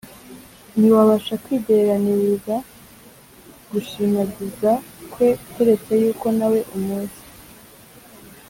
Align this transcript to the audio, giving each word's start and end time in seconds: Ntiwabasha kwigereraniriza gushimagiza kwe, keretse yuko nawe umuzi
Ntiwabasha 0.77 1.33
kwigereraniriza 1.43 2.55
gushimagiza 3.71 4.71
kwe, 5.11 5.27
keretse 5.51 5.91
yuko 6.01 6.25
nawe 6.37 6.59
umuzi 6.75 7.21